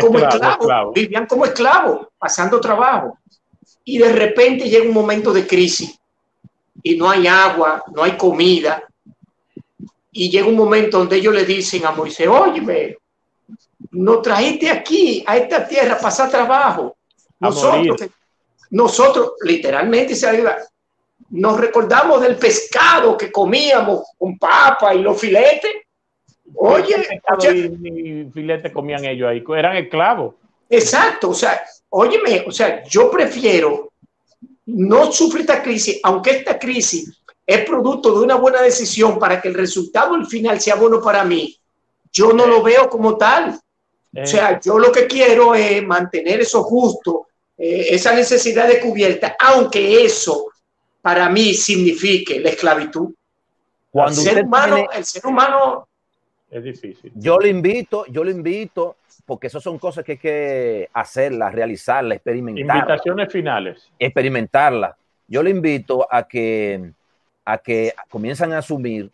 [0.00, 3.18] como esclavos, vivían como esclavos, pasando trabajo.
[3.84, 5.98] Y de repente llega un momento de crisis
[6.82, 8.82] y no hay agua, no hay comida.
[10.10, 12.98] Y llega un momento donde ellos le dicen a Moisés, oye,
[13.90, 16.96] nos trajiste aquí, a esta tierra, pasar trabajo.
[17.38, 18.08] Nosotros,
[18.70, 20.14] nosotros literalmente
[21.30, 25.72] nos recordamos del pescado que comíamos con papa y los filetes.
[26.56, 27.20] Oye,
[27.82, 30.34] y filete comían ellos ahí, eran esclavos.
[30.68, 33.92] Exacto, o sea, óyeme, o sea, yo prefiero
[34.66, 39.48] no sufrir esta crisis, aunque esta crisis es producto de una buena decisión para que
[39.48, 41.58] el resultado al final sea bueno para mí,
[42.12, 43.58] yo no lo veo como tal.
[44.16, 44.60] O sea, eh.
[44.64, 47.26] yo lo que quiero es mantener eso justo,
[47.58, 50.46] eh, esa necesidad de cubierta, aunque eso
[51.04, 53.12] para mí signifique la esclavitud.
[53.90, 55.86] Cuando el, ser humano, el ser humano
[56.50, 57.12] es difícil.
[57.14, 62.16] Yo le invito, yo le invito, porque esas son cosas que hay que hacerlas, realizarlas,
[62.16, 62.76] experimentarlas.
[62.76, 63.90] Invitaciones finales.
[63.98, 64.96] Experimentarlas.
[65.28, 66.92] Yo le invito a que,
[67.44, 69.10] a que comiencen a asumir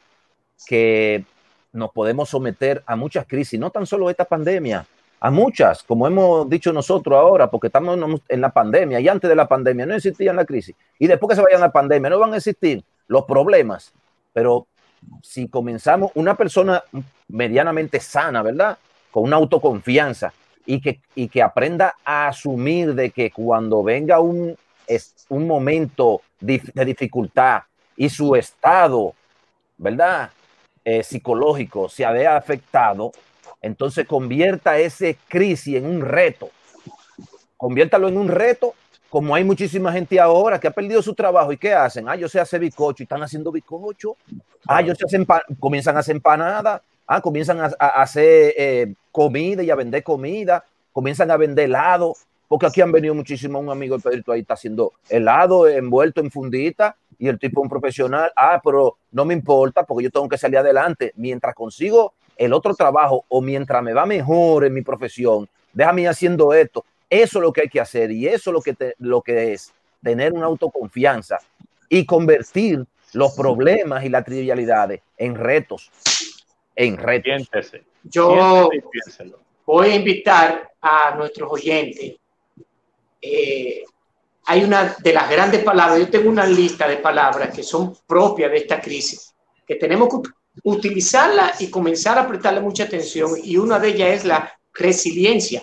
[0.68, 1.24] que
[1.72, 4.86] nos podemos someter a muchas crisis, no tan solo esta pandemia,
[5.20, 9.36] a muchas, como hemos dicho nosotros ahora, porque estamos en la pandemia y antes de
[9.36, 10.74] la pandemia no existía la crisis.
[10.98, 13.92] Y después que se vayan la pandemia no van a existir los problemas.
[14.32, 14.66] Pero
[15.22, 16.82] si comenzamos una persona
[17.28, 18.78] medianamente sana, ¿verdad?
[19.10, 20.32] Con una autoconfianza
[20.64, 24.56] y que, y que aprenda a asumir de que cuando venga un,
[25.28, 27.62] un momento de dificultad
[27.94, 29.14] y su estado,
[29.76, 30.30] ¿verdad?
[30.82, 33.12] Eh, psicológico se había afectado,
[33.62, 36.50] entonces convierta ese crisis en un reto.
[37.56, 38.74] Conviértalo en un reto,
[39.10, 42.08] como hay muchísima gente ahora que ha perdido su trabajo y ¿qué hacen?
[42.08, 44.16] Ah, yo sé hacer bicocho y están haciendo bicocho.
[44.66, 45.26] Ah, yo sé hacer
[45.58, 46.80] comienzan a hacer empanadas.
[47.06, 50.64] Ah, comienzan a, hacer eh, comida y a vender comida.
[50.92, 52.14] Comienzan a vender helado.
[52.48, 56.32] Porque aquí han venido muchísimo un amigo de Pedrito ahí está haciendo helado envuelto en
[56.32, 60.28] fundita y el tipo es un profesional, ah, pero no me importa porque yo tengo
[60.28, 61.12] que salir adelante.
[61.16, 66.08] Mientras consigo el otro trabajo o mientras me va mejor en mi profesión, déjame ir
[66.08, 66.84] haciendo esto.
[67.10, 69.72] Eso es lo que hay que hacer y eso es lo que, lo que es
[70.02, 71.38] tener una autoconfianza
[71.88, 75.90] y convertir los problemas y las trivialidades en retos.
[76.74, 77.72] En retos.
[78.04, 78.70] Yo
[79.66, 82.14] voy a invitar a nuestros oyentes
[83.20, 83.84] eh,
[84.46, 88.50] hay una de las grandes palabras, yo tengo una lista de palabras que son propias
[88.50, 89.34] de esta crisis,
[89.66, 90.30] que tenemos que
[90.64, 93.32] utilizarla y comenzar a prestarle mucha atención.
[93.42, 95.62] Y una de ellas es la resiliencia.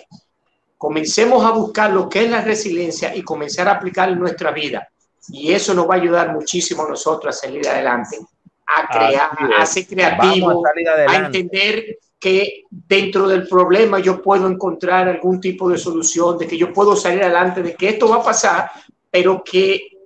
[0.76, 4.88] Comencemos a buscar lo que es la resiliencia y comenzar a aplicarla en nuestra vida.
[5.30, 8.18] Y eso nos va a ayudar muchísimo a nosotros a salir adelante,
[8.66, 15.08] a crear, a ser creativo, a, a entender que dentro del problema yo puedo encontrar
[15.08, 18.24] algún tipo de solución, de que yo puedo salir adelante, de que esto va a
[18.24, 18.70] pasar,
[19.10, 19.98] pero que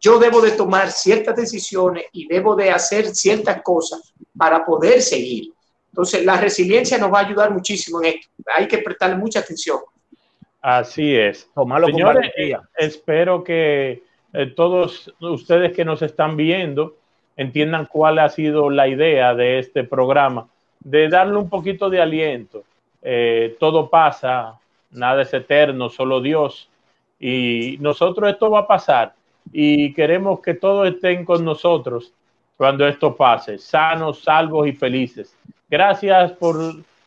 [0.00, 5.52] yo debo de tomar ciertas decisiones y debo de hacer ciertas cosas para poder seguir.
[5.90, 8.28] Entonces, la resiliencia nos va a ayudar muchísimo en esto.
[8.56, 9.78] Hay que prestarle mucha atención.
[10.60, 11.48] Así es.
[11.86, 12.32] Señores,
[12.76, 16.96] espero que eh, todos ustedes que nos están viendo
[17.36, 20.48] entiendan cuál ha sido la idea de este programa
[20.80, 22.64] de darle un poquito de aliento.
[23.02, 24.58] Eh, todo pasa,
[24.90, 26.68] nada es eterno, solo Dios.
[27.20, 29.14] Y nosotros esto va a pasar
[29.52, 32.12] y queremos que todos estén con nosotros
[32.56, 35.34] cuando esto pase, sanos, salvos y felices.
[35.68, 36.56] Gracias por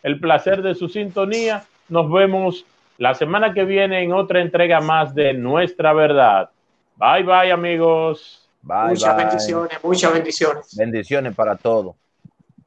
[0.04, 1.64] el placer de su sintonía.
[1.90, 2.66] Nos vemos
[2.98, 6.50] la semana que viene en otra entrega más de Nuestra Verdad.
[6.96, 8.48] Bye bye amigos.
[8.62, 10.76] muchas bendiciones, muchas bendiciones.
[10.76, 11.96] Bendiciones para todos.